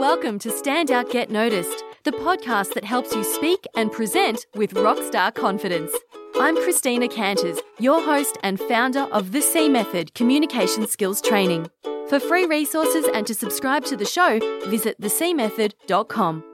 [0.00, 4.72] Welcome to Stand Out Get Noticed, the podcast that helps you speak and present with
[4.72, 5.92] rockstar confidence.
[6.36, 11.68] I'm Christina Canters, your host and founder of the C Method Communication Skills Training.
[12.08, 14.38] For free resources and to subscribe to the show,
[14.70, 16.44] visit thecmethod.com.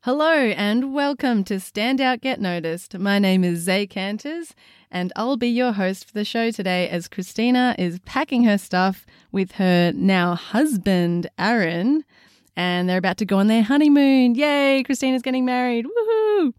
[0.00, 2.98] Hello and welcome to Stand Out Get Noticed.
[2.98, 4.54] My name is Zay Canters
[4.90, 9.06] and I'll be your host for the show today as Christina is packing her stuff
[9.32, 12.04] with her now husband, Aaron,
[12.56, 14.34] and they're about to go on their honeymoon.
[14.34, 15.86] Yay, Christina's getting married.
[15.86, 16.52] Woohoo!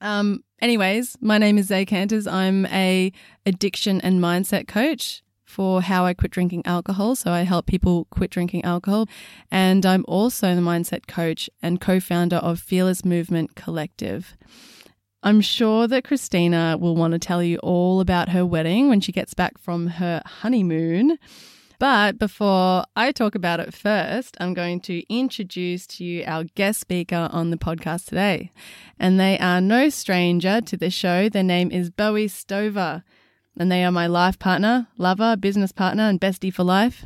[0.00, 2.26] Um, anyways, my name is Zay Canters.
[2.26, 3.12] I'm a
[3.46, 7.16] addiction and mindset coach for how I quit drinking alcohol.
[7.16, 9.08] So I help people quit drinking alcohol.
[9.50, 14.36] And I'm also the mindset coach and co founder of Fearless Movement Collective.
[15.22, 19.12] I'm sure that Christina will want to tell you all about her wedding when she
[19.12, 21.18] gets back from her honeymoon.
[21.78, 26.80] But before I talk about it first, I'm going to introduce to you our guest
[26.80, 28.50] speaker on the podcast today.
[28.98, 31.28] And they are no stranger to the show.
[31.28, 33.02] Their name is Bowie Stover
[33.56, 37.04] and they are my life partner, lover, business partner, and bestie for life.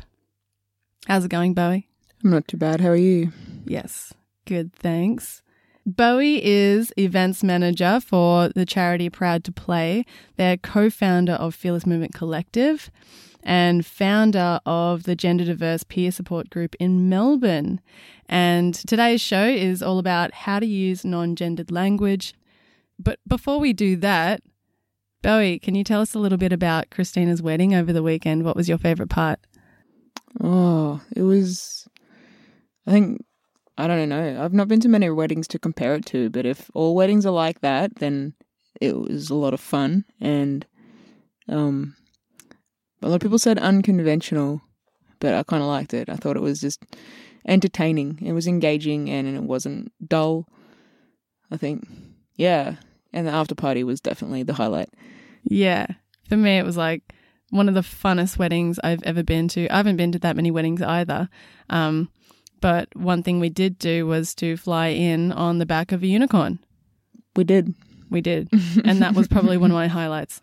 [1.07, 1.89] How's it going, Bowie?
[2.23, 2.81] I'm not too bad.
[2.81, 3.31] How are you?
[3.65, 4.13] Yes,
[4.45, 5.41] good, thanks.
[5.85, 10.05] Bowie is events manager for the charity Proud to Play.
[10.35, 12.89] They're co founder of Fearless Movement Collective
[13.43, 17.79] and founder of the gender diverse peer support group in Melbourne.
[18.27, 22.33] And today's show is all about how to use non gendered language.
[22.97, 24.41] But before we do that,
[25.21, 28.43] Bowie, can you tell us a little bit about Christina's wedding over the weekend?
[28.43, 29.39] What was your favorite part?
[30.41, 31.87] Oh, it was.
[32.87, 33.23] I think.
[33.77, 34.41] I don't know.
[34.41, 37.31] I've not been to many weddings to compare it to, but if all weddings are
[37.31, 38.33] like that, then
[38.79, 40.05] it was a lot of fun.
[40.21, 40.65] And
[41.49, 41.95] um,
[43.01, 44.61] a lot of people said unconventional,
[45.19, 46.09] but I kind of liked it.
[46.09, 46.83] I thought it was just
[47.47, 48.19] entertaining.
[48.21, 50.47] It was engaging and it wasn't dull.
[51.51, 51.85] I think,
[52.37, 52.75] yeah.
[53.11, 54.89] And the after party was definitely the highlight.
[55.43, 55.87] Yeah.
[56.27, 57.13] For me, it was like
[57.49, 59.67] one of the funnest weddings I've ever been to.
[59.69, 61.29] I haven't been to that many weddings either.
[61.69, 62.09] Um,
[62.65, 66.07] but one thing we did do was to fly in on the back of a
[66.07, 66.57] unicorn.
[67.35, 67.75] We did.
[68.09, 68.49] We did.
[68.83, 70.41] and that was probably one of my highlights.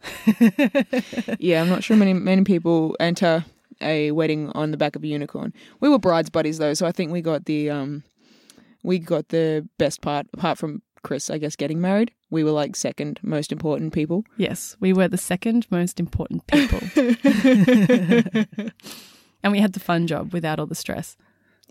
[1.40, 3.44] yeah, I'm not sure many many people enter
[3.80, 5.52] a wedding on the back of a unicorn.
[5.80, 8.04] We were brides buddies though, so I think we got the um
[8.84, 12.12] we got the best part apart from Chris, I guess, getting married.
[12.30, 14.24] We were like second most important people.
[14.36, 16.78] Yes, we were the second most important people.
[19.42, 21.16] and we had the fun job without all the stress.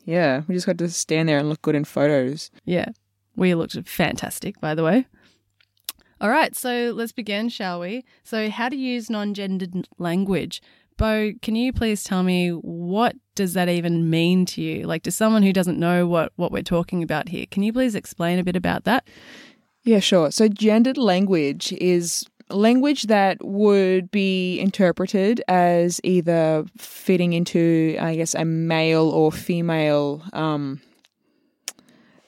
[0.06, 2.52] Yeah, we just got to stand there and look good in photos.
[2.66, 2.90] Yeah,
[3.36, 5.08] we looked fantastic, by the way.
[6.20, 8.06] All right, so let's begin, shall we?
[8.24, 10.62] So, how to use non gendered language.
[10.98, 14.86] Bo, can you please tell me what does that even mean to you?
[14.86, 17.96] Like to someone who doesn't know what, what we're talking about here, can you please
[17.96, 19.08] explain a bit about that?
[19.84, 20.30] Yeah, sure.
[20.30, 28.36] So gendered language is language that would be interpreted as either fitting into, I guess,
[28.36, 30.82] a male or female um,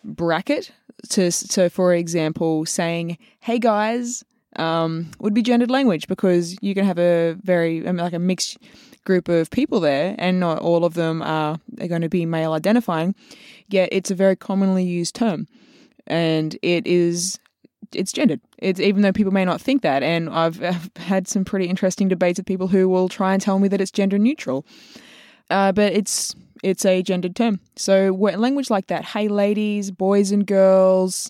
[0.04, 0.72] bracket.
[1.06, 4.24] So, so, for example, saying, "Hey guys,"
[4.56, 8.58] um, would be gendered language because you can have a very like a mixed
[9.06, 12.54] group of people there, and not all of them are, are going to be male
[12.54, 13.16] identifying.
[13.68, 15.48] Yet it's a very commonly used term,
[16.08, 17.40] and it is
[17.96, 18.42] it's gendered.
[18.58, 22.08] It's even though people may not think that, and I've, I've had some pretty interesting
[22.08, 24.66] debates with people who will try and tell me that it's gender neutral,
[25.50, 27.60] uh, but it's it's a gendered term.
[27.76, 31.30] So language like that, hey ladies, boys and girls,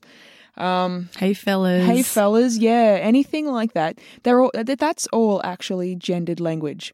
[0.57, 3.99] um, hey fellas, hey fellas, yeah, anything like that.
[4.23, 6.93] They're all that's all actually gendered language,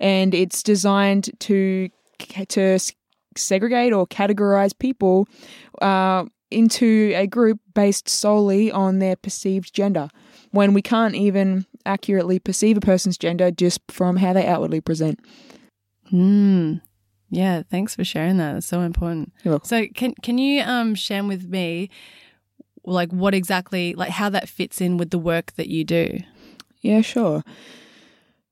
[0.00, 1.90] and it's designed to
[2.48, 2.78] to
[3.36, 5.28] segregate or categorize people
[5.82, 10.08] uh, into a group based solely on their perceived gender,
[10.50, 15.18] when we can't even accurately perceive a person's gender just from how they outwardly present.
[16.10, 16.74] Hmm.
[17.30, 18.56] Yeah, thanks for sharing that.
[18.56, 19.32] It's so important.
[19.64, 21.90] So, can can you um share with me
[22.84, 26.18] like what exactly like how that fits in with the work that you do?
[26.82, 27.42] Yeah, sure.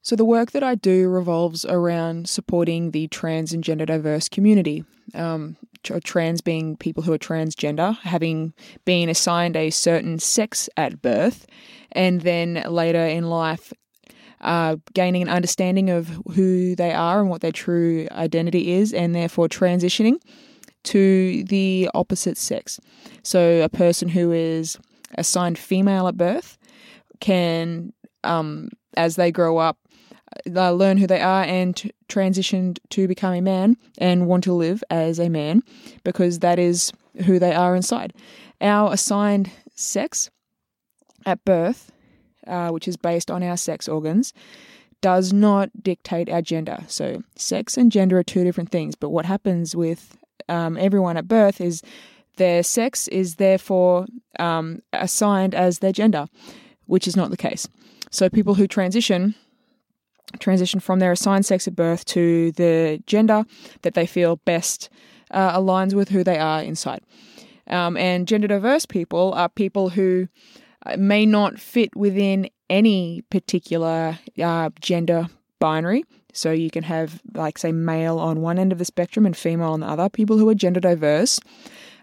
[0.05, 4.85] So, the work that I do revolves around supporting the trans and gender diverse community.
[5.15, 8.53] Um, trans being people who are transgender, having
[8.85, 11.47] been assigned a certain sex at birth,
[11.93, 13.73] and then later in life
[14.43, 19.15] uh, gaining an understanding of who they are and what their true identity is, and
[19.15, 20.17] therefore transitioning
[20.83, 22.79] to the opposite sex.
[23.23, 24.79] So, a person who is
[25.17, 26.59] assigned female at birth
[27.21, 28.69] can, um,
[28.99, 29.79] as they grow up,
[30.55, 34.53] uh, learn who they are and t- transition to become a man and want to
[34.53, 35.63] live as a man
[36.03, 36.93] because that is
[37.25, 38.13] who they are inside.
[38.61, 40.31] Our assigned sex
[41.27, 41.93] at birth,
[42.47, 44.33] uh, which is based on our sex organs,
[45.01, 46.79] does not dictate our gender.
[46.87, 48.95] So, sex and gender are two different things.
[48.95, 50.17] But what happens with
[50.49, 51.83] um, everyone at birth is
[52.37, 54.07] their sex is therefore
[54.39, 56.27] um, assigned as their gender,
[56.87, 57.69] which is not the case.
[58.11, 59.35] So, people who transition
[60.39, 63.45] transition from their assigned sex at birth to the gender
[63.83, 64.89] that they feel best
[65.31, 67.01] uh, aligns with who they are inside.
[67.67, 70.29] Um, and gender diverse people are people who
[70.85, 75.29] uh, may not fit within any particular uh, gender
[75.61, 76.05] binary.
[76.33, 79.73] So you can have, like, say, male on one end of the spectrum and female
[79.73, 80.09] on the other.
[80.09, 81.39] People who are gender diverse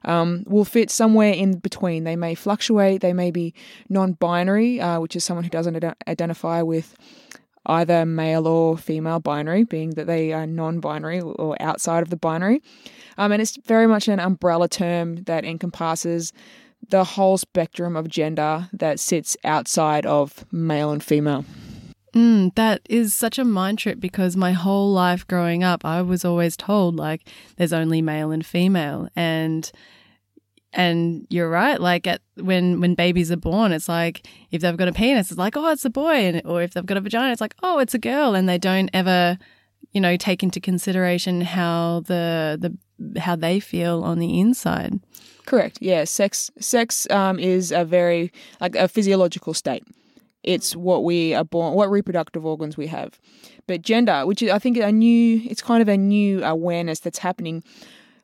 [0.06, 2.06] um, will fit somewhere in between.
[2.06, 3.02] They may fluctuate.
[3.02, 3.54] They may be
[3.90, 6.96] non binary, uh, which is someone who doesn't ad- identify with
[7.66, 12.18] either male or female binary, being that they are non binary or outside of the
[12.18, 12.62] binary.
[13.18, 16.34] Um, and it's very much an umbrella term that encompasses
[16.90, 21.46] the whole spectrum of gender that sits outside of male and female.
[22.14, 26.26] Mm, that is such a mind trip because my whole life growing up, I was
[26.26, 27.22] always told like
[27.56, 29.72] there's only male and female, and
[30.74, 31.80] and you're right.
[31.80, 35.38] Like at when when babies are born, it's like if they've got a penis, it's
[35.38, 37.80] like oh, it's a boy, and or if they've got a vagina, it's like oh,
[37.80, 39.38] it's a girl, and they don't ever,
[39.92, 45.00] you know, take into consideration how the the how they feel on the inside.
[45.46, 45.80] Correct.
[45.82, 46.04] Yeah.
[46.06, 46.52] Sex.
[46.60, 49.84] Sex um, is a very like a physiological state.
[50.44, 53.20] It's what we are born, what reproductive organs we have.
[53.68, 57.20] But gender, which is I think a new, it's kind of a new awareness that's
[57.20, 57.64] happening,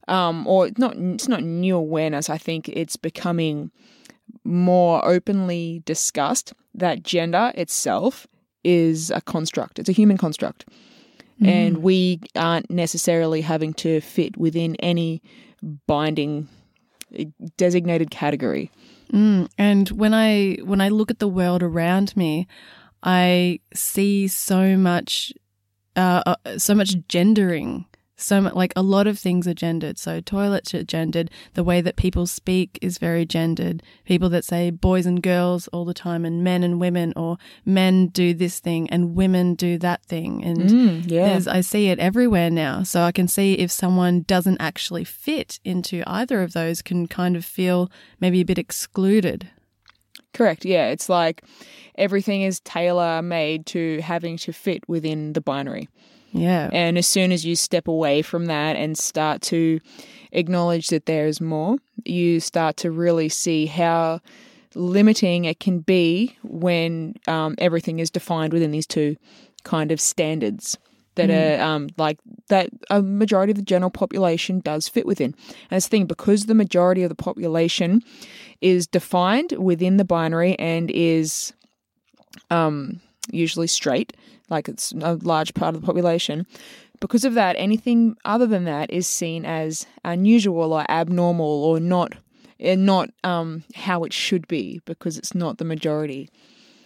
[0.08, 0.96] um, or not.
[0.98, 2.30] It's not new awareness.
[2.30, 3.72] I think it's becoming
[4.44, 8.28] more openly discussed that gender itself
[8.64, 9.80] is a construct.
[9.80, 10.66] It's a human construct.
[11.42, 11.48] Mm.
[11.48, 15.22] And we aren't necessarily having to fit within any
[15.86, 16.48] binding
[17.58, 18.72] designated category.
[19.14, 22.48] Mm, and when I when I look at the world around me,
[23.04, 25.32] I see so much,
[25.96, 27.86] uh, uh, so much gendering
[28.18, 30.00] so much, like a lot of things are gendered.
[30.00, 31.30] So toilets are gendered.
[31.54, 33.84] The way that people speak is very gendered.
[34.06, 38.08] People that say boys and girls all the time and men and women or men
[38.08, 40.44] do this thing and women do that thing.
[40.44, 41.40] And mm, yeah.
[41.48, 42.82] I see it everywhere now.
[42.82, 47.36] So I can see if someone doesn't actually fit into either of those can kind
[47.36, 49.48] of feel maybe a bit excluded.
[50.34, 50.66] Correct.
[50.66, 50.88] Yeah.
[50.88, 51.44] It's like
[51.96, 55.88] everything is tailor made to having to fit within the binary.
[56.38, 56.70] Yeah.
[56.72, 59.80] And as soon as you step away from that and start to
[60.32, 64.22] acknowledge that there is more, you start to really see how
[64.76, 69.16] limiting it can be when um, everything is defined within these two
[69.64, 70.78] kind of standards
[71.16, 71.60] that mm.
[71.60, 75.36] are um, like that a majority of the general population does fit within.
[75.70, 78.02] And it's the thing because the majority of the population
[78.62, 81.54] is defined within the binary and is
[82.50, 83.02] um,
[83.32, 84.16] usually straight,
[84.50, 86.46] like it's a large part of the population.
[87.00, 92.14] Because of that, anything other than that is seen as unusual or abnormal or not
[92.60, 96.30] not um, how it should be because it's not the majority.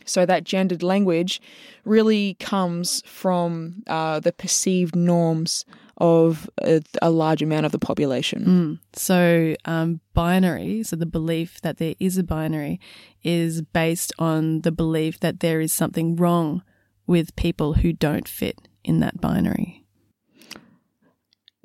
[0.06, 1.42] So that gendered language
[1.86, 5.66] really comes from uh, the perceived norms
[5.98, 8.46] of a, a, large amount of the population.
[8.46, 9.00] Mm.
[9.00, 12.80] So, um, binary, so the belief that there is a binary,
[13.24, 16.64] is based on the belief that there is something wrong
[17.12, 19.86] with people who don't fit in that binary.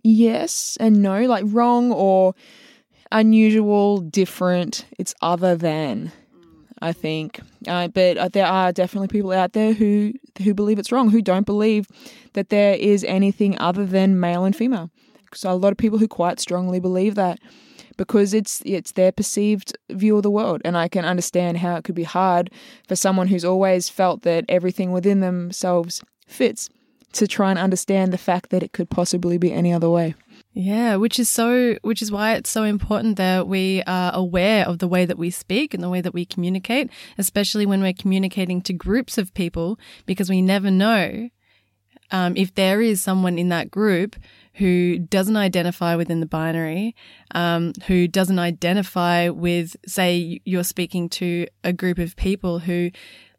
[0.02, 2.34] Yes and no, like wrong or
[3.10, 6.12] unusual, different, it's other than.
[6.82, 7.40] I think.
[7.66, 10.12] Uh, but uh, there are definitely people out there who
[10.42, 11.88] who believe it's wrong, who don't believe
[12.34, 14.90] that there is anything other than male and female.
[15.32, 17.38] So a lot of people who quite strongly believe that
[17.96, 21.84] because it's it's their perceived view of the world, and I can understand how it
[21.84, 22.50] could be hard
[22.88, 26.68] for someone who's always felt that everything within themselves fits
[27.12, 30.14] to try and understand the fact that it could possibly be any other way.
[30.52, 34.78] Yeah, which is so, which is why it's so important that we are aware of
[34.78, 38.62] the way that we speak and the way that we communicate, especially when we're communicating
[38.62, 41.28] to groups of people, because we never know
[42.10, 44.16] um, if there is someone in that group
[44.54, 46.94] who doesn't identify within the binary,
[47.32, 52.90] um, who doesn't identify with, say, you're speaking to a group of people who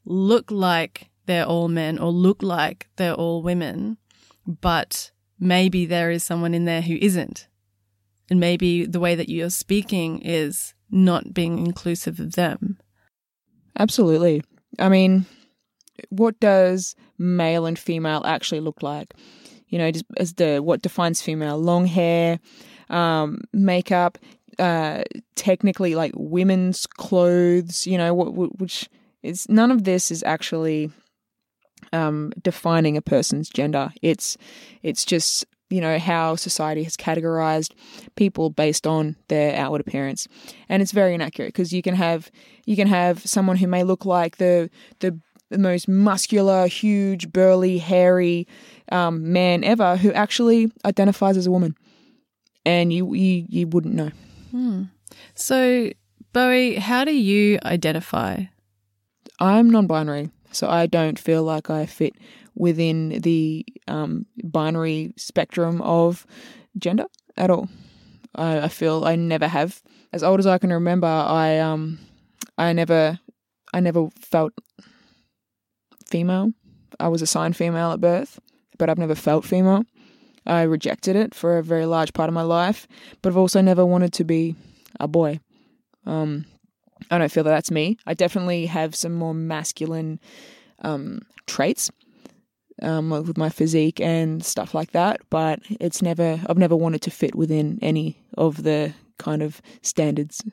[0.06, 3.98] look like they're all men or look like they're all women,
[4.46, 7.48] but maybe there is someone in there who isn't.
[8.30, 12.78] And maybe the way that you're speaking is not being inclusive of them.
[13.80, 14.44] Absolutely.
[14.80, 15.26] I mean,
[16.10, 19.14] what does male and female actually look like?
[19.70, 22.40] You know, as the what defines female: long hair,
[22.90, 24.18] um, makeup,
[24.60, 25.04] uh,
[25.36, 27.86] technically like women's clothes.
[27.86, 28.90] You know, which
[29.24, 30.92] is none of this is actually
[31.94, 33.92] um, defining a person's gender.
[34.02, 34.38] It's
[34.84, 37.74] it's just you know how society has categorized
[38.16, 40.28] people based on their outward appearance,
[40.70, 42.32] and it's very inaccurate because you can have
[42.66, 47.78] you can have someone who may look like the the, the most muscular, huge, burly,
[47.78, 48.48] hairy
[48.92, 51.76] um, man ever who actually identifies as a woman,
[52.66, 54.12] and you you you wouldn't know.
[54.52, 54.84] Hmm.
[55.36, 55.92] So,
[56.34, 58.44] Bowie, how do you identify?
[59.40, 60.32] I'm non-binary.
[60.52, 62.16] So I don't feel like I fit
[62.56, 66.26] within the um, binary spectrum of
[66.78, 67.70] gender at all.
[68.36, 69.82] I, I, feel I never have.
[70.14, 72.00] As old as I can remember, I um
[72.58, 73.20] I never
[73.74, 74.54] I never felt
[76.08, 76.54] female.
[77.00, 78.40] I was assigned female at birth,
[78.78, 79.84] but I've never felt female.
[80.46, 82.88] I rejected it for a very large part of my life,
[83.22, 84.56] but I've also never wanted to be
[85.00, 85.40] a boy.
[86.06, 86.46] Um,
[87.12, 87.98] I don't feel that that's me.
[88.08, 90.20] I definitely have some more masculine
[90.84, 91.92] um, traits
[92.82, 97.12] um, with my physique and stuff like that, but it's never, I've never wanted to
[97.12, 100.44] fit within any of the kind of standards.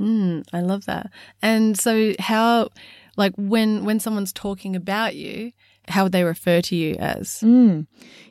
[0.00, 1.10] Mm, I love that.
[1.40, 2.70] And so, how,
[3.16, 5.52] like, when when someone's talking about you,
[5.88, 7.40] how would they refer to you as?
[7.40, 7.86] Mm,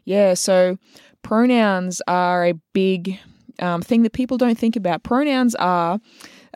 [0.06, 0.78] yeah, so
[1.22, 3.20] pronouns are a big
[3.60, 5.04] um, thing that people don't think about.
[5.04, 6.00] Pronouns are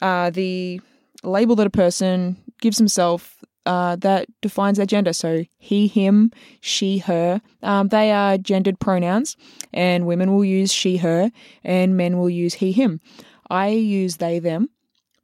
[0.01, 0.81] uh, the
[1.23, 5.13] label that a person gives himself uh, that defines their gender.
[5.13, 6.31] So he, him,
[6.61, 7.41] she, her.
[7.61, 9.35] Um, they are gendered pronouns,
[9.73, 11.31] and women will use she, her,
[11.63, 13.01] and men will use he, him.
[13.49, 14.69] I use they, them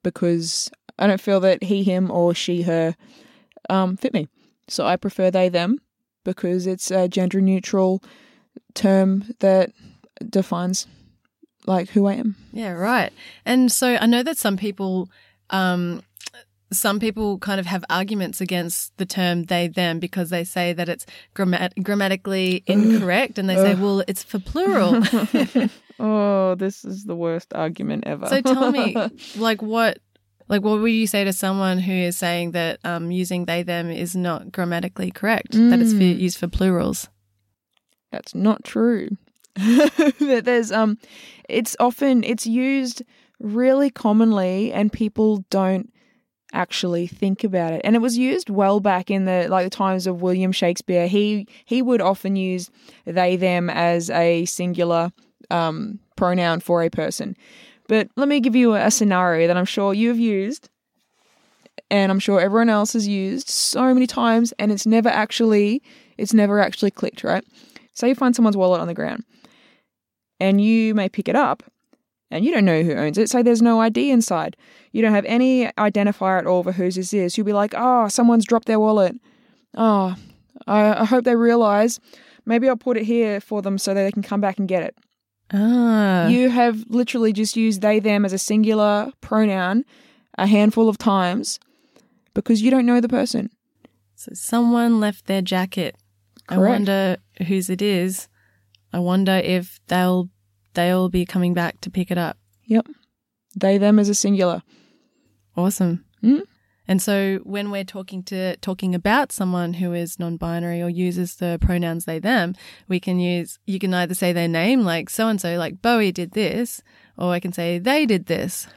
[0.03, 0.69] because
[0.99, 2.95] I don't feel that he, him, or she, her
[3.69, 4.27] um, fit me.
[4.67, 5.79] So I prefer they, them
[6.23, 8.01] because it's a gender neutral
[8.73, 9.71] term that
[10.29, 10.87] defines
[11.65, 12.35] like who I am.
[12.51, 13.11] Yeah, right.
[13.45, 15.09] And so I know that some people
[15.49, 16.01] um
[16.71, 20.89] some people kind of have arguments against the term they them because they say that
[20.89, 25.01] it's grammat- grammatically incorrect and they say well it's for plural.
[25.99, 28.27] oh, this is the worst argument ever.
[28.27, 28.95] so tell me
[29.37, 29.99] like what
[30.49, 33.89] like what would you say to someone who is saying that um, using they them
[33.89, 35.69] is not grammatically correct mm.
[35.69, 36.19] that it's for, mm.
[36.19, 37.09] used for plurals?
[38.11, 39.09] That's not true.
[40.19, 40.97] there's um
[41.47, 43.03] it's often it's used
[43.39, 45.93] really commonly and people don't
[46.53, 50.07] actually think about it and it was used well back in the like the times
[50.07, 52.71] of William Shakespeare he he would often use
[53.05, 55.11] they them as a singular
[55.51, 57.35] um, pronoun for a person
[57.93, 60.69] but let me give you a, scenario that I'm sure you've used
[61.91, 65.83] and I'm sure everyone else has used so many times and it's never actually
[66.17, 67.43] it's never actually clicked right
[67.93, 69.23] say you find someone's wallet on the ground
[70.39, 71.61] and you may pick it up
[72.31, 73.29] and you don't know who owns it.
[73.29, 74.57] Say there's no ID inside.
[74.91, 77.37] You don't have any identifier at all for whose this is.
[77.37, 79.15] You'll be like, oh, someone's dropped their wallet.
[79.75, 80.15] Oh,
[80.65, 81.99] I, I hope they realize.
[82.43, 84.81] Maybe I'll put it here for them so that they can come back and get
[84.81, 84.97] it.
[85.51, 86.27] Ah.
[86.27, 89.85] You have literally just used they, them as a singular pronoun
[90.37, 91.59] a handful of times
[92.33, 93.49] because you don't know the person.
[94.15, 95.95] So someone left their jacket.
[96.47, 96.61] Correct.
[96.61, 98.27] I wonder whose it is.
[98.91, 100.29] I wonder if they'll
[100.73, 102.37] they'll be coming back to pick it up.
[102.65, 102.87] Yep.
[103.55, 104.63] They them as a singular.
[105.55, 106.05] Awesome.
[106.23, 106.41] Mm?
[106.87, 111.57] And so when we're talking to talking about someone who is non-binary or uses the
[111.61, 112.55] pronouns they them,
[112.87, 116.11] we can use you can either say their name like so and so like Bowie
[116.11, 116.81] did this
[117.17, 118.67] or I can say they did this.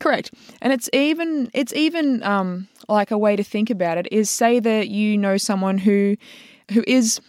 [0.00, 0.32] Correct.
[0.60, 4.60] And it's even it's even um like a way to think about it is say
[4.60, 6.16] that you know someone who
[6.72, 7.20] who is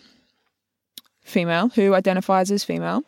[1.21, 3.03] female, who identifies as female,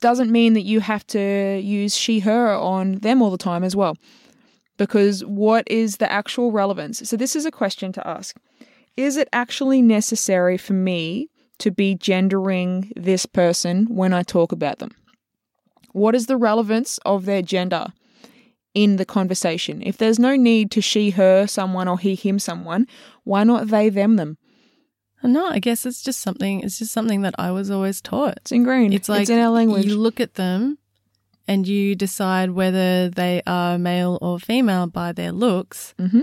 [0.00, 3.76] doesn't mean that you have to use she, her on them all the time as
[3.76, 3.96] well.
[4.76, 7.08] Because what is the actual relevance?
[7.08, 8.36] So, this is a question to ask
[8.96, 11.28] Is it actually necessary for me
[11.58, 14.92] to be gendering this person when I talk about them?
[15.92, 17.86] What is the relevance of their gender
[18.74, 19.82] in the conversation?
[19.82, 22.86] If there's no need to she, her someone or he, him someone,
[23.24, 24.36] why not they, them, them?
[25.22, 26.60] No, I guess it's just something.
[26.60, 28.36] It's just something that I was always taught.
[28.38, 28.94] It's ingrained.
[28.94, 29.86] It's like it's in our language.
[29.86, 30.78] You look at them,
[31.48, 36.22] and you decide whether they are male or female by their looks, mm-hmm.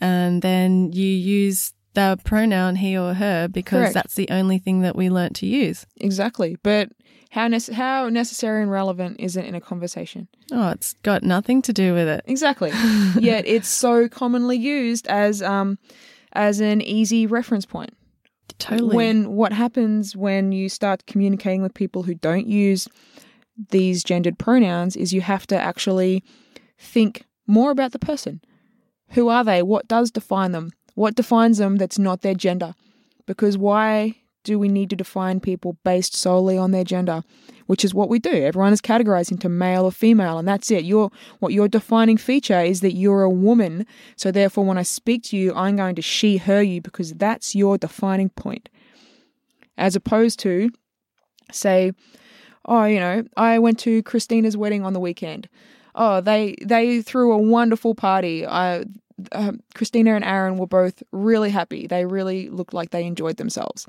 [0.00, 3.94] and then you use the pronoun he or her because Correct.
[3.94, 5.86] that's the only thing that we learnt to use.
[5.98, 6.90] Exactly, but
[7.30, 10.28] how ne- how necessary and relevant is it in a conversation?
[10.52, 12.24] Oh, it's got nothing to do with it.
[12.26, 12.70] Exactly.
[13.18, 15.78] Yet it's so commonly used as um
[16.32, 17.92] as an easy reference point.
[18.58, 18.94] Totally.
[18.96, 22.88] When what happens when you start communicating with people who don't use
[23.70, 26.22] these gendered pronouns is you have to actually
[26.78, 28.40] think more about the person.
[29.10, 29.62] Who are they?
[29.62, 30.70] What does define them?
[30.94, 32.74] What defines them that's not their gender?
[33.26, 37.22] Because why do we need to define people based solely on their gender?
[37.66, 38.30] Which is what we do.
[38.30, 40.84] Everyone is categorized into male or female, and that's it.
[40.84, 43.86] Your what your defining feature is that you're a woman.
[44.16, 47.54] So therefore, when I speak to you, I'm going to she her you because that's
[47.54, 48.68] your defining point.
[49.78, 50.70] As opposed to,
[51.50, 51.92] say,
[52.64, 55.48] oh, you know, I went to Christina's wedding on the weekend.
[55.94, 58.46] Oh, they they threw a wonderful party.
[58.46, 58.84] I
[59.32, 61.86] uh, Christina and Aaron were both really happy.
[61.86, 63.86] They really looked like they enjoyed themselves.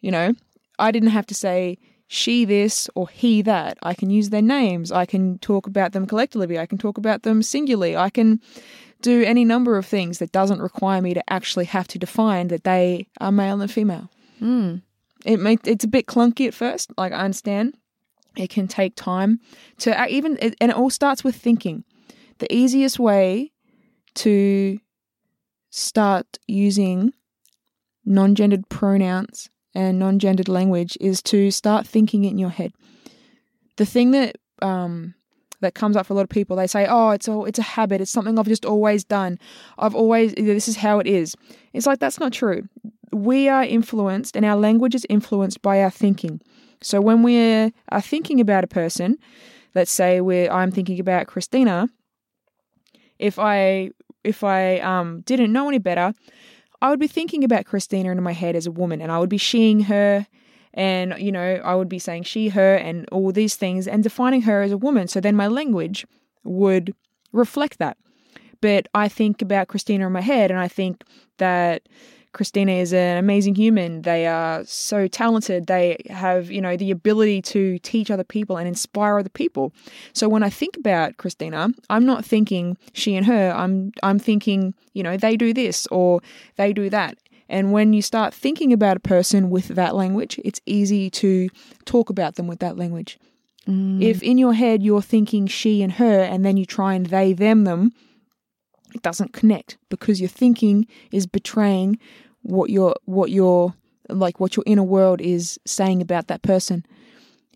[0.00, 0.34] You know,
[0.78, 3.78] I didn't have to say she this or he that.
[3.82, 4.92] I can use their names.
[4.92, 6.58] I can talk about them collectively.
[6.58, 7.96] I can talk about them singularly.
[7.96, 8.40] I can
[9.00, 12.64] do any number of things that doesn't require me to actually have to define that
[12.64, 14.10] they are male and female.
[14.40, 14.82] Mm.
[15.24, 16.92] It may, it's a bit clunky at first.
[16.98, 17.76] Like I understand,
[18.36, 19.40] it can take time
[19.78, 21.84] to even, and it all starts with thinking.
[22.38, 23.52] The easiest way
[24.16, 24.78] to
[25.70, 27.12] start using
[28.04, 32.72] non-gendered pronouns and non gendered language is to start thinking in your head.
[33.76, 35.14] The thing that um,
[35.60, 37.62] that comes up for a lot of people, they say, "Oh, it's a it's a
[37.62, 38.00] habit.
[38.00, 39.38] It's something I've just always done.
[39.78, 41.34] I've always this is how it is."
[41.72, 42.68] It's like that's not true.
[43.12, 46.40] We are influenced, and our language is influenced by our thinking.
[46.82, 49.18] So when we are thinking about a person,
[49.74, 51.88] let's say we I'm thinking about Christina.
[53.18, 53.90] If I
[54.24, 56.12] if I um, didn't know any better,
[56.80, 59.30] I would be thinking about Christina in my head as a woman, and I would
[59.30, 60.26] be sheing her,
[60.74, 64.42] and you know, I would be saying she, her, and all these things, and defining
[64.42, 65.08] her as a woman.
[65.08, 66.06] So then my language
[66.44, 66.94] would
[67.32, 67.96] reflect that.
[68.60, 71.04] But I think about Christina in my head, and I think
[71.38, 71.88] that
[72.32, 74.02] Christina is an amazing human.
[74.02, 75.66] They are so talented.
[75.66, 79.72] They have, you know, the ability to teach other people and inspire other people.
[80.14, 83.52] So when I think about Christina, I'm not thinking she and her.
[83.54, 86.20] I'm I'm thinking, you know, they do this or
[86.56, 87.18] they do that.
[87.48, 91.50] And when you start thinking about a person with that language, it's easy to
[91.84, 93.18] talk about them with that language.
[93.68, 94.02] Mm.
[94.02, 97.34] If in your head you're thinking she and her and then you try and they
[97.34, 97.92] them them,
[98.94, 101.98] it doesn't connect because your thinking is betraying
[102.42, 103.74] what your what your
[104.08, 106.84] like what your inner world is saying about that person.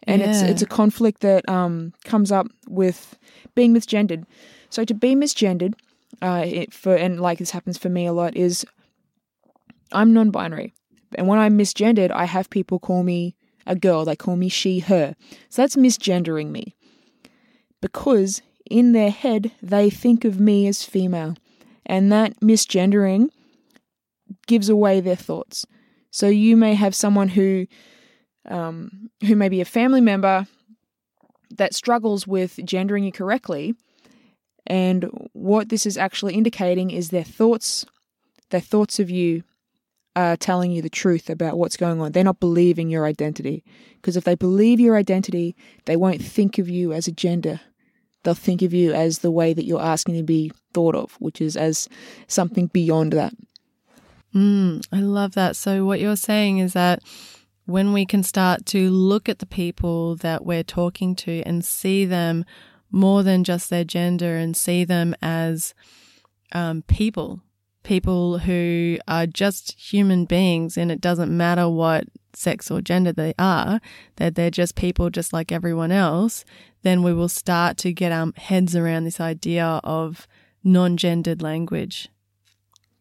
[0.04, 0.30] And yeah.
[0.30, 3.18] it's it's a conflict that um, comes up with
[3.54, 4.24] being misgendered.
[4.70, 5.74] So to be misgendered
[6.22, 8.64] uh, it, for and like this happens for me a lot is
[9.92, 10.72] i'm non-binary.
[11.14, 13.34] And when i'm misgendered i have people call me
[13.66, 14.04] a girl.
[14.04, 15.14] They call me she her.
[15.50, 16.76] So that's misgendering me.
[17.80, 21.34] Because in their head, they think of me as female.
[21.84, 23.30] And that misgendering
[24.46, 25.66] gives away their thoughts.
[26.10, 27.66] So you may have someone who
[28.48, 30.46] um, who may be a family member
[31.50, 33.74] that struggles with gendering you correctly.
[34.66, 37.84] And what this is actually indicating is their thoughts,
[38.50, 39.42] their thoughts of you
[40.14, 42.12] are telling you the truth about what's going on.
[42.12, 43.64] They're not believing your identity.
[43.96, 47.60] Because if they believe your identity, they won't think of you as a gender
[48.26, 51.40] they'll think of you as the way that you're asking to be thought of, which
[51.40, 51.88] is as
[52.26, 53.32] something beyond that.
[54.36, 55.56] Mm, I love that.
[55.56, 57.02] So, what you're saying is that
[57.64, 62.04] when we can start to look at the people that we're talking to and see
[62.04, 62.44] them
[62.90, 65.72] more than just their gender and see them as
[66.52, 67.40] um, people,
[67.82, 73.32] people who are just human beings, and it doesn't matter what sex or gender they
[73.38, 73.80] are,
[74.16, 76.44] that they're just people just like everyone else,
[76.82, 80.28] then we will start to get our heads around this idea of
[80.62, 82.10] non gendered language.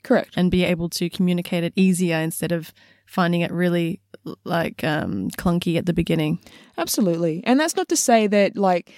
[0.05, 0.33] Correct.
[0.37, 2.71] And be able to communicate it easier instead of
[3.05, 3.99] finding it really
[4.43, 6.39] like um, clunky at the beginning.
[6.77, 7.43] Absolutely.
[7.45, 8.91] And that's not to say that like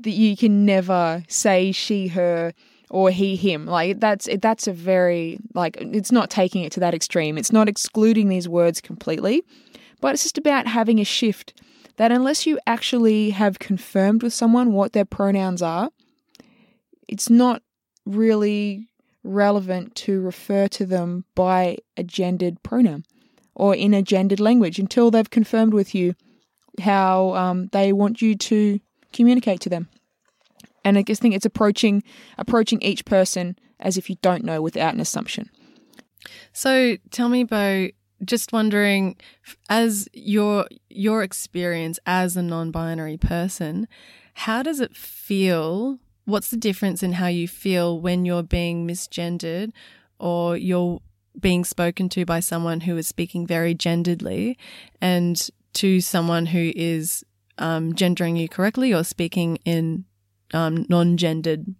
[0.00, 2.54] that you can never say she, her,
[2.90, 6.92] or he him like that's that's a very like it's not taking it to that
[6.92, 9.42] extreme it's not excluding these words completely
[10.02, 11.54] but it's just about having a shift
[11.96, 15.90] that unless you actually have confirmed with someone what their pronouns are,
[17.08, 17.62] it's not
[18.04, 18.88] really
[19.24, 23.04] relevant to refer to them by a gendered pronoun
[23.54, 26.14] or in a gendered language until they've confirmed with you
[26.80, 28.80] how um, they want you to
[29.12, 29.88] communicate to them.
[30.84, 32.02] And I just think it's approaching
[32.38, 35.50] approaching each person as if you don't know without an assumption.
[36.52, 37.88] So tell me, Bo,
[38.24, 39.16] just wondering
[39.68, 43.88] as your your experience as a non-binary person
[44.34, 49.72] how does it feel what's the difference in how you feel when you're being misgendered
[50.18, 51.00] or you're
[51.40, 54.56] being spoken to by someone who is speaking very genderedly
[55.00, 57.24] and to someone who is
[57.58, 60.04] um, gendering you correctly or speaking in
[60.52, 61.74] um, non gendered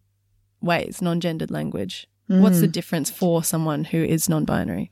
[0.61, 2.09] ways, non gendered language?
[2.29, 4.91] What's the difference for someone who is non binary?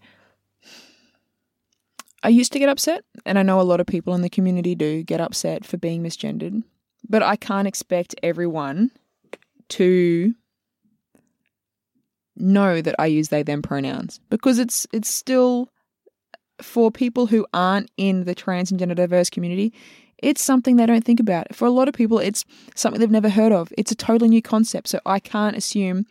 [2.23, 4.75] I used to get upset, and I know a lot of people in the community
[4.75, 6.63] do get upset for being misgendered,
[7.09, 8.91] but I can't expect everyone
[9.71, 10.35] to
[12.37, 15.71] know that I use they them pronouns because it's it's still
[16.63, 19.73] for people who aren't in the trans and gender diverse community,
[20.19, 21.55] it's something they don't think about.
[21.55, 23.73] For a lot of people, it's something they've never heard of.
[23.79, 26.05] It's a totally new concept, so I can't assume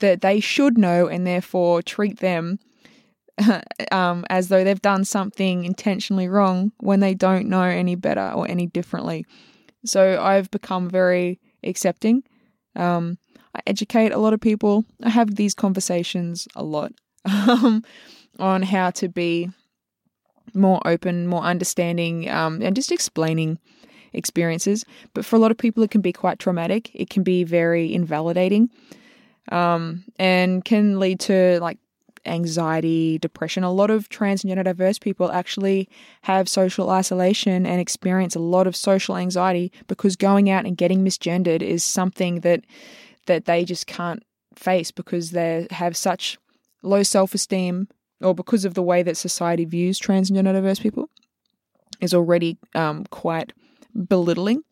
[0.00, 2.58] that they should know and therefore treat them
[3.92, 8.48] um, as though they've done something intentionally wrong when they don't know any better or
[8.48, 9.24] any differently.
[9.84, 12.22] So I've become very accepting.
[12.76, 13.18] Um,
[13.54, 14.84] I educate a lot of people.
[15.02, 16.92] I have these conversations a lot
[17.24, 17.82] um,
[18.38, 19.50] on how to be
[20.54, 23.58] more open, more understanding, um, and just explaining
[24.12, 24.84] experiences.
[25.14, 26.90] But for a lot of people, it can be quite traumatic.
[26.94, 28.70] It can be very invalidating
[29.50, 31.78] um, and can lead to like
[32.26, 33.64] anxiety, depression.
[33.64, 35.88] A lot of trans and gender diverse people actually
[36.22, 41.04] have social isolation and experience a lot of social anxiety because going out and getting
[41.04, 42.64] misgendered is something that
[43.26, 44.22] that they just can't
[44.54, 46.38] face because they have such
[46.82, 47.88] low self-esteem
[48.20, 51.08] or because of the way that society views trans and gender diverse people
[52.00, 53.52] is already um, quite
[54.08, 54.62] belittling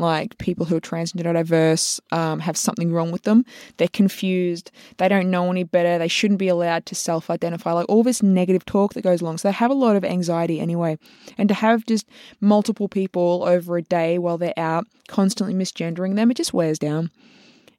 [0.00, 3.44] like people who are transgender diverse um, have something wrong with them.
[3.76, 4.70] They're confused.
[4.96, 5.98] They don't know any better.
[5.98, 7.72] They shouldn't be allowed to self identify.
[7.72, 9.38] Like all this negative talk that goes along.
[9.38, 10.98] So they have a lot of anxiety anyway.
[11.36, 12.08] And to have just
[12.40, 17.10] multiple people over a day while they're out constantly misgendering them, it just wears down.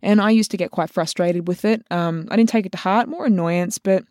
[0.01, 1.85] And I used to get quite frustrated with it.
[1.91, 4.05] Um, I didn't take it to heart, more annoyance, but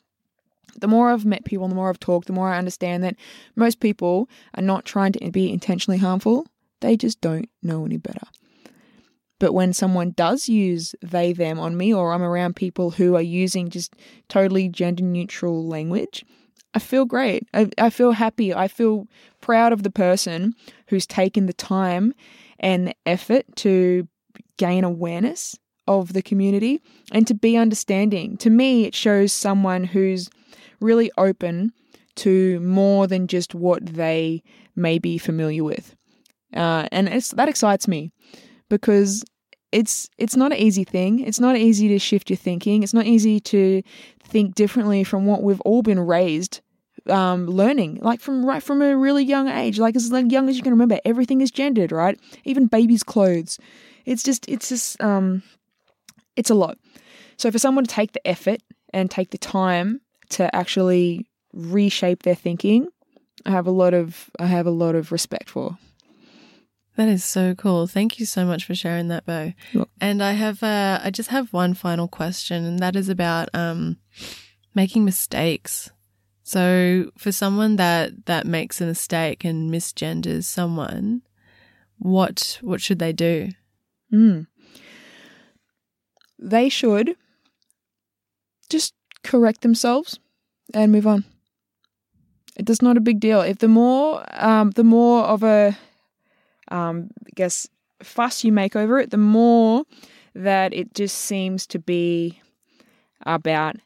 [0.81, 3.17] the more I've met people, the more I've talked, the more I understand that
[3.57, 6.47] most people are not trying to be intentionally harmful.
[6.81, 8.27] They just don't know any better.
[9.39, 13.23] But when someone does use they, them on me, or I'm around people who are
[13.23, 13.95] using just
[14.29, 16.25] totally gender neutral language,
[16.75, 17.47] I feel great.
[17.55, 18.53] I, I feel happy.
[18.53, 19.07] I feel
[19.41, 20.55] proud of the person
[20.89, 22.15] who's taken the time
[22.59, 24.09] and the effort to
[24.57, 28.37] gain awareness of the community and to be understanding.
[28.39, 30.29] To me, it shows someone who's
[30.81, 31.73] really open
[32.17, 34.43] to more than just what they
[34.77, 35.95] may be familiar with.
[36.55, 38.11] Uh, and that excites me
[38.69, 39.25] because
[39.71, 41.21] it's it's not an easy thing.
[41.21, 42.83] It's not easy to shift your thinking.
[42.83, 43.83] It's not easy to
[44.23, 46.61] think differently from what we've all been raised
[47.09, 50.63] um, learning, like from right from a really young age, like as young as you
[50.63, 50.99] can remember.
[51.05, 52.19] Everything is gendered, right?
[52.45, 53.59] Even babies' clothes.
[54.05, 55.43] It's just it's just um,
[56.37, 56.79] it's a lot.
[57.37, 62.35] So for someone to take the effort and take the time to actually reshape their
[62.35, 62.89] thinking,
[63.47, 65.79] I have a lot of I have a lot of respect for.
[66.99, 67.87] That is so cool.
[67.87, 69.53] Thank you so much for sharing that, Bo.
[70.01, 73.99] And I have, uh, I just have one final question, and that is about um,
[74.75, 75.91] making mistakes.
[76.43, 81.23] So, for someone that that makes a mistake and misgenders someone,
[81.99, 83.51] what what should they do?
[84.13, 84.49] Mm.
[86.37, 87.15] They should
[88.69, 90.19] just correct themselves
[90.75, 91.25] and move on.
[92.57, 93.41] It's not a big deal.
[93.41, 95.79] If the more, um, the more of a
[96.71, 97.69] um, I guess,
[98.03, 99.85] fuss you make over it, the more
[100.35, 102.41] that it just seems to be
[103.27, 103.77] about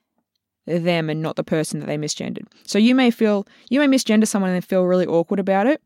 [0.66, 2.46] them and not the person that they misgendered.
[2.64, 5.82] So you may feel, you may misgender someone and feel really awkward about it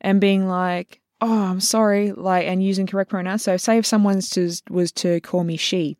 [0.00, 3.42] and being like, oh, I'm sorry, like, and using correct pronouns.
[3.42, 5.96] So say if someone was, was to call me she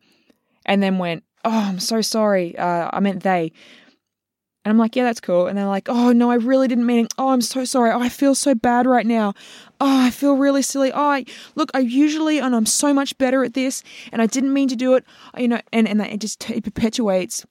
[0.65, 3.51] and then went, oh, I'm so sorry, uh, I meant they.
[4.65, 5.47] And I'm like, yeah, that's cool.
[5.47, 7.13] And they're like, oh, no, I really didn't mean it.
[7.17, 7.91] Oh, I'm so sorry.
[7.91, 9.33] Oh, I feel so bad right now.
[9.79, 10.91] Oh, I feel really silly.
[10.91, 14.53] Oh, I, look, I usually, and I'm so much better at this, and I didn't
[14.53, 15.05] mean to do it.
[15.37, 17.45] You know, and, and it just it perpetuates.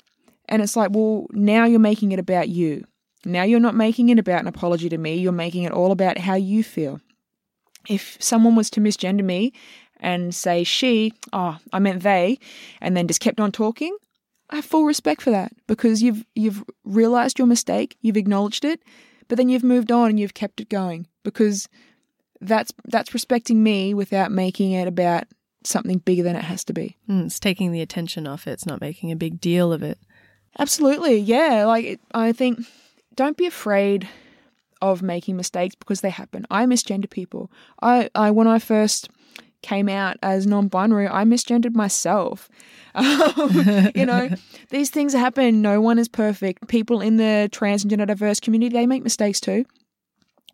[0.51, 2.85] And it's like, well, now you're making it about you.
[3.25, 5.17] Now you're not making it about an apology to me.
[5.17, 7.01] You're making it all about how you feel.
[7.89, 9.53] If someone was to misgender me
[9.99, 12.39] and say she, oh, I meant they,
[12.81, 13.97] and then just kept on talking,
[14.51, 18.83] I have full respect for that because you've you've realized your mistake, you've acknowledged it,
[19.29, 21.69] but then you've moved on and you've kept it going because
[22.41, 25.25] that's that's respecting me without making it about
[25.65, 26.97] something bigger than it has to be.
[27.09, 28.53] Mm, it's taking the attention off it.
[28.53, 29.99] It's not making a big deal of it.
[30.59, 31.65] Absolutely, yeah.
[31.67, 32.61] Like it, I think,
[33.15, 34.09] don't be afraid
[34.81, 36.47] of making mistakes because they happen.
[36.51, 37.51] I misgender people.
[37.83, 39.09] I, I when I first
[39.63, 42.49] came out as non-binary, I misgendered myself.
[42.95, 44.29] Um, you know,
[44.71, 45.63] these things happen.
[45.63, 46.67] No one is perfect.
[46.67, 49.67] People in the trans and gender diverse community, they make mistakes too.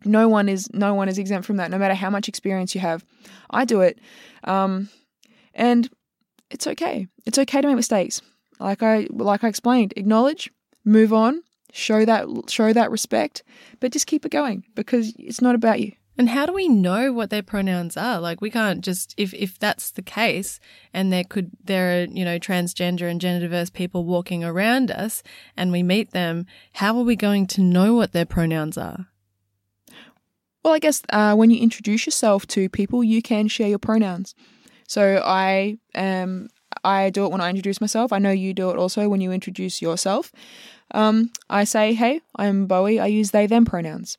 [0.04, 2.82] No one is no one is exempt from that, no matter how much experience you
[2.82, 3.02] have.
[3.48, 3.98] I do it.
[4.42, 4.90] Um,
[5.54, 5.88] and
[6.50, 7.06] it's okay.
[7.24, 8.20] It's okay to make mistakes.
[8.60, 10.50] Like I like I explained, acknowledge,
[10.84, 13.42] move on, show that show that respect,
[13.80, 15.92] but just keep it going because it's not about you.
[16.16, 18.20] And how do we know what their pronouns are?
[18.20, 20.60] Like we can't just if if that's the case
[20.92, 25.22] and there could there are, you know, transgender and gender diverse people walking around us
[25.56, 29.08] and we meet them, how are we going to know what their pronouns are?
[30.64, 34.34] Well, I guess uh, when you introduce yourself to people, you can share your pronouns.
[34.86, 36.48] So I um
[36.84, 38.12] I do it when I introduce myself.
[38.12, 40.30] I know you do it also when you introduce yourself.
[40.92, 43.00] Um, I say, "Hey, I'm Bowie.
[43.00, 44.16] I use they them pronouns."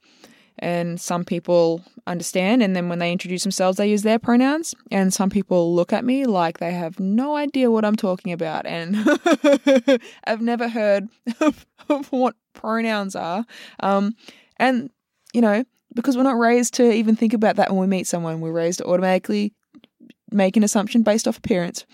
[0.59, 4.73] And some people understand, and then when they introduce themselves, they use their pronouns.
[4.89, 8.65] And some people look at me like they have no idea what I'm talking about,
[8.65, 8.95] and
[10.23, 11.09] I've never heard
[11.41, 11.65] of,
[12.09, 13.45] what pronouns are.
[13.81, 14.15] Um,
[14.57, 14.89] and
[15.33, 18.39] you know, because we're not raised to even think about that when we meet someone,
[18.39, 19.53] we're raised to automatically
[20.31, 21.85] make an assumption based off appearance.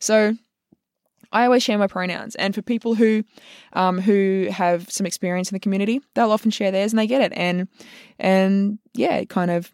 [0.00, 0.34] So
[1.32, 3.24] I always share my pronouns, and for people who
[3.72, 7.22] um, who have some experience in the community, they'll often share theirs, and they get
[7.22, 7.68] it, and
[8.18, 9.70] and yeah, it kind of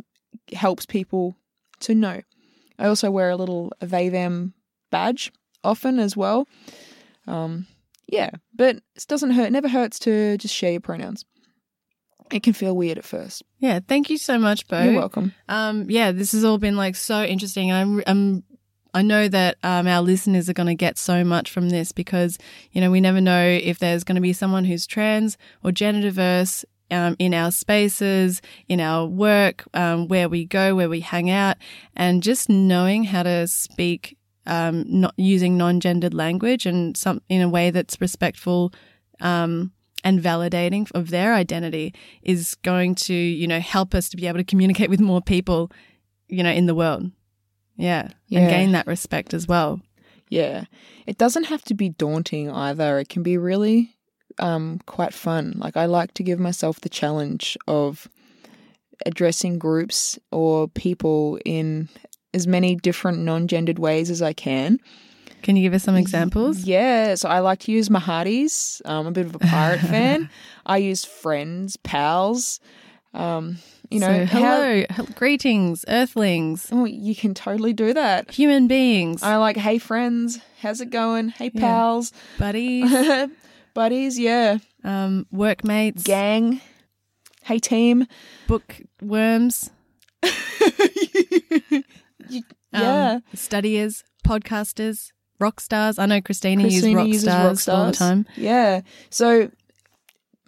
[0.52, 1.36] helps people
[1.80, 2.20] to know.
[2.78, 4.54] I also wear a little they them
[4.90, 5.32] badge
[5.64, 6.46] often as well.
[7.26, 7.66] Um,
[8.06, 9.46] yeah, but it doesn't hurt.
[9.46, 11.24] It never hurts to just share your pronouns.
[12.32, 13.42] It can feel weird at first.
[13.58, 14.82] Yeah, thank you so much, Bo.
[14.82, 15.32] You're welcome.
[15.48, 17.72] Um, yeah, this has all been like so interesting.
[17.72, 18.42] I'm, I'm,
[18.96, 22.38] I know that um, our listeners are going to get so much from this because
[22.72, 26.00] you know we never know if there's going to be someone who's trans or gender
[26.00, 31.28] diverse um, in our spaces, in our work, um, where we go, where we hang
[31.28, 31.58] out,
[31.94, 37.50] and just knowing how to speak, um, not using non-gendered language and some in a
[37.50, 38.72] way that's respectful.
[39.20, 39.72] Um,
[40.04, 44.38] and validating of their identity is going to, you know, help us to be able
[44.38, 45.70] to communicate with more people,
[46.28, 47.10] you know, in the world.
[47.76, 48.10] Yeah.
[48.28, 48.40] Yeah.
[48.40, 49.80] And gain that respect as well.
[50.28, 50.64] Yeah.
[51.06, 52.98] It doesn't have to be daunting either.
[52.98, 53.94] It can be really
[54.38, 55.54] um, quite fun.
[55.56, 58.08] Like, I like to give myself the challenge of
[59.04, 61.88] addressing groups or people in
[62.34, 64.78] as many different non gendered ways as I can.
[65.42, 66.64] Can you give us some examples?
[66.64, 68.82] Yeah, so I like to use me hearties.
[68.84, 70.28] I'm a bit of a pirate fan.
[70.64, 72.58] I use friends, pals.
[73.14, 73.58] Um,
[73.90, 78.30] you know, so, hello, hel- greetings, earthlings, oh, you can totally do that.
[78.30, 81.28] human beings, I like, hey friends, how's it going?
[81.30, 81.60] Hey Yeah.
[81.60, 82.92] pals, buddies,
[83.74, 86.60] buddies, yeah, um, workmates, gang,
[87.44, 88.06] hey team,
[88.48, 89.70] bookworms,
[92.28, 93.18] You- um, yeah.
[93.34, 95.98] studiers, podcasters, rock stars.
[95.98, 98.26] I know Christina, Christina uses rock uses stars rock all the time.
[98.36, 98.80] Yeah.
[99.10, 99.50] So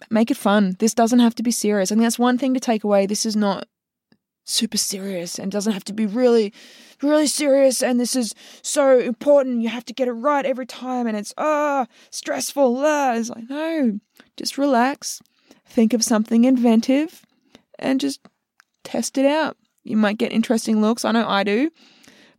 [0.09, 0.75] make it fun.
[0.79, 1.91] This doesn't have to be serious.
[1.91, 3.05] I think that's one thing to take away.
[3.05, 3.67] This is not
[4.45, 6.53] super serious and doesn't have to be really,
[7.01, 7.83] really serious.
[7.83, 9.61] And this is so important.
[9.61, 11.07] You have to get it right every time.
[11.07, 12.77] And it's, ah, stressful.
[12.79, 13.13] Ah.
[13.13, 13.99] It's like, no,
[14.37, 15.21] just relax.
[15.65, 17.25] Think of something inventive
[17.77, 18.21] and just
[18.83, 19.55] test it out.
[19.83, 21.05] You might get interesting looks.
[21.05, 21.69] I know I do.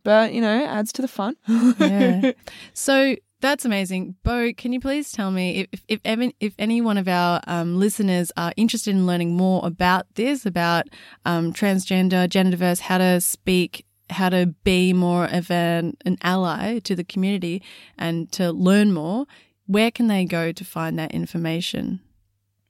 [0.03, 1.35] But, you know, it adds to the fun.
[1.47, 2.31] Yeah.
[2.73, 4.15] So that's amazing.
[4.23, 7.77] Bo, can you please tell me if if if, if any one of our um,
[7.77, 10.85] listeners are interested in learning more about this, about
[11.25, 16.79] um, transgender, gender diverse, how to speak, how to be more of an, an ally
[16.79, 17.61] to the community,
[17.97, 19.25] and to learn more,
[19.65, 22.01] where can they go to find that information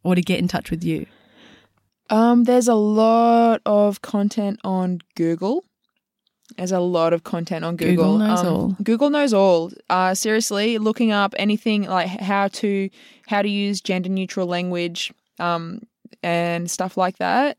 [0.03, 1.05] or to get in touch with you?
[2.09, 5.63] Um, there's a lot of content on Google.
[6.57, 7.95] There's a lot of content on Google.
[7.95, 8.75] Google knows Um, all.
[8.83, 9.71] Google knows all.
[9.89, 12.89] Uh, seriously, looking up anything like how to
[13.27, 15.81] how to use gender neutral language um,
[16.21, 17.57] and stuff like that,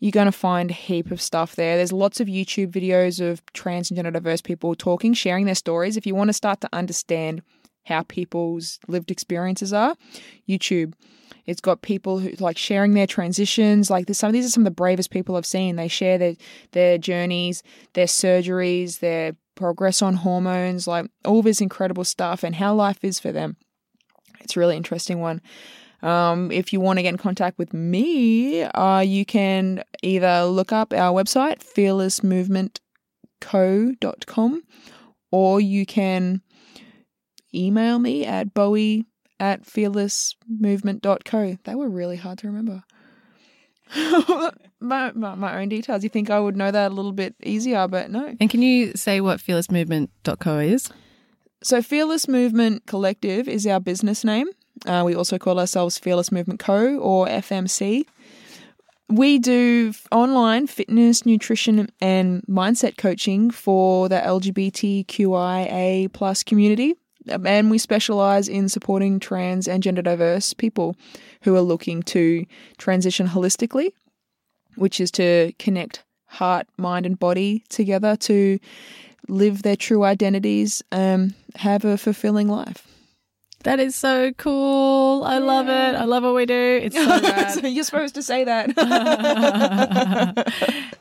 [0.00, 1.76] you're going to find a heap of stuff there.
[1.76, 5.96] There's lots of YouTube videos of trans and gender diverse people talking, sharing their stories.
[5.96, 7.42] If you want to start to understand
[7.86, 9.96] how people's lived experiences are,
[10.48, 10.92] YouTube.
[11.46, 13.90] It's got people who like sharing their transitions.
[13.90, 15.76] Like some these are some of the bravest people I've seen.
[15.76, 16.34] They share their
[16.72, 22.74] their journeys, their surgeries, their progress on hormones, like all this incredible stuff and how
[22.74, 23.56] life is for them.
[24.40, 25.40] It's a really interesting one.
[26.02, 30.70] Um, if you want to get in contact with me, uh, you can either look
[30.70, 34.62] up our website, fearlessmovementco.com,
[35.32, 36.42] or you can
[37.54, 39.06] email me at bowie
[39.44, 41.58] at fearlessmovement.co.
[41.64, 42.82] They were really hard to remember.
[44.80, 46.02] my, my, my own details.
[46.02, 48.34] You think I would know that a little bit easier, but no.
[48.40, 50.90] And can you say what fearlessmovement.co is?
[51.62, 54.48] So, Fearless Movement Collective is our business name.
[54.86, 56.96] Uh, we also call ourselves Fearless Movement Co.
[56.96, 58.04] or FMC.
[59.10, 66.94] We do online fitness, nutrition, and mindset coaching for the LGBTQIA plus community.
[67.28, 70.96] And we specialize in supporting trans and gender diverse people
[71.42, 72.44] who are looking to
[72.78, 73.92] transition holistically,
[74.76, 78.58] which is to connect heart, mind, and body together to
[79.28, 82.86] live their true identities, um, have a fulfilling life.
[83.62, 85.24] That is so cool.
[85.24, 85.94] I love it.
[85.94, 86.80] I love what we do.
[86.82, 88.74] It's so you're supposed to say that.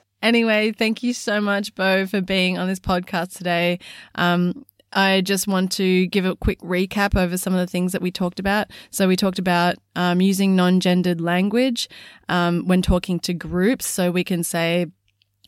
[0.21, 3.79] anyway, thank you so much, Bo, for being on this podcast today.
[4.15, 8.01] Um, I just want to give a quick recap over some of the things that
[8.01, 8.67] we talked about.
[8.91, 11.89] So, we talked about um, using non gendered language
[12.29, 13.85] um, when talking to groups.
[13.85, 14.87] So, we can say,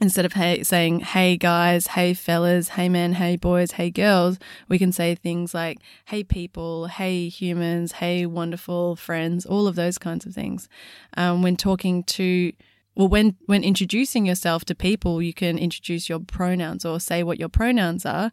[0.01, 4.77] instead of hey, saying, hey guys, hey fellas, hey men, hey boys, hey girls, we
[4.77, 10.25] can say things like, hey people, hey humans, hey wonderful friends, all of those kinds
[10.25, 10.67] of things.
[11.15, 12.51] Um, when talking to
[12.95, 17.39] well, when when introducing yourself to people, you can introduce your pronouns or say what
[17.39, 18.31] your pronouns are,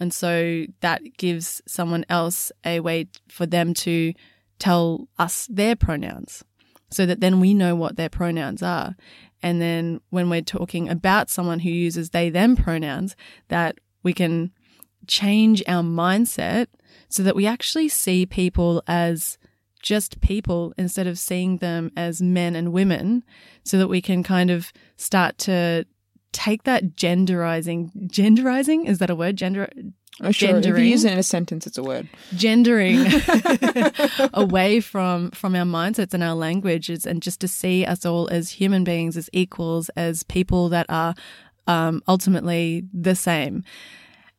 [0.00, 4.12] and so that gives someone else a way for them to
[4.58, 6.44] tell us their pronouns,
[6.90, 8.96] so that then we know what their pronouns are,
[9.42, 13.14] and then when we're talking about someone who uses they them pronouns,
[13.48, 14.52] that we can
[15.06, 16.66] change our mindset
[17.08, 19.38] so that we actually see people as
[19.82, 23.24] just people instead of seeing them as men and women
[23.64, 25.86] so that we can kind of start to
[26.32, 29.68] take that genderizing genderizing is that a word gender
[30.20, 30.56] Oh, sure.
[30.56, 32.08] If you use it in a sentence, it's a word.
[32.34, 33.06] gendering
[34.34, 38.50] away from from our mindsets and our languages and just to see us all as
[38.50, 41.14] human beings as equals as people that are
[41.68, 43.62] um, ultimately the same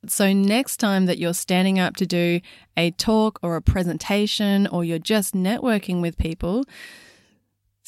[0.08, 2.42] so next time that you're standing up to do
[2.76, 6.64] a talk or a presentation or you're just networking with people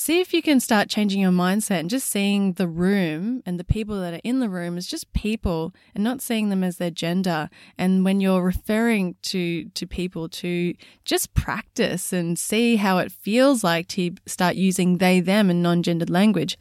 [0.02, 3.64] see if you can start changing your mindset and just seeing the room and the
[3.64, 6.90] people that are in the room as just people and not seeing them as their
[6.90, 10.74] gender and when you're referring to to people to
[11.06, 16.10] just practice and see how it feels like to start using they them and non-gendered
[16.10, 16.58] language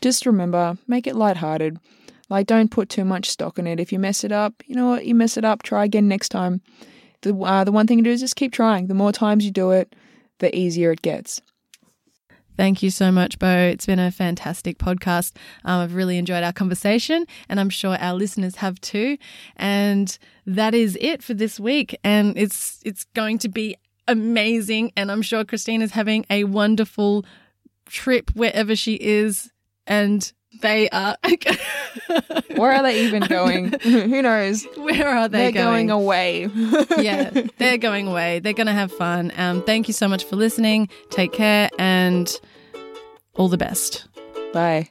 [0.00, 1.78] Just remember, make it lighthearted.
[2.28, 3.80] Like, don't put too much stock in it.
[3.80, 5.06] If you mess it up, you know what?
[5.06, 5.62] You mess it up.
[5.62, 6.60] Try again next time.
[7.22, 8.88] The uh, the one thing to do is just keep trying.
[8.88, 9.94] The more times you do it,
[10.38, 11.40] the easier it gets.
[12.56, 13.48] Thank you so much, Bo.
[13.48, 15.32] It's been a fantastic podcast.
[15.64, 19.18] Um, I've really enjoyed our conversation, and I'm sure our listeners have too.
[19.56, 20.16] And
[20.46, 21.98] that is it for this week.
[22.02, 23.76] And it's it's going to be
[24.08, 24.92] amazing.
[24.96, 27.26] And I'm sure Christina's having a wonderful
[27.86, 29.50] trip wherever she is.
[29.86, 31.16] And they are.
[32.56, 33.72] Where are they even going?
[33.82, 34.64] Who knows?
[34.76, 36.48] Where are they They're going, away.
[36.98, 38.38] yeah, they're going away.
[38.40, 39.32] They're going to have fun.
[39.36, 40.88] Um, thank you so much for listening.
[41.10, 42.28] Take care and
[43.34, 44.06] all the best.
[44.52, 44.90] Bye.